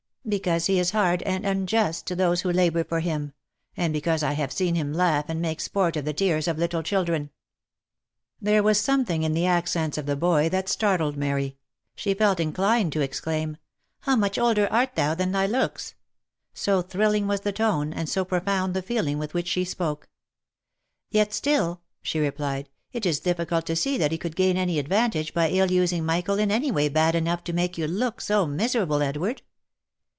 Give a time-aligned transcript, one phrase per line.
[0.41, 3.33] "Because he is hard and unjust to those who labour for him—
[3.75, 6.83] and because I have seen him laugh and make sport of the tears of little
[6.83, 7.31] children."
[8.39, 11.57] There was something in the accents of the boy that startled Mary.—
[11.95, 13.57] She felt inclined to exclaim— u
[14.01, 15.95] How much more older art thou than thy looks!"
[16.53, 20.07] so thrilling was the tone, and so profound the feeling with which he spoke."
[21.09, 25.33] Yet still," she replied," it is difficult to see that he could gain any advantage
[25.33, 29.01] by ill using Michael in any way bad enough to make you look so miserable,
[29.01, 29.41] Edward."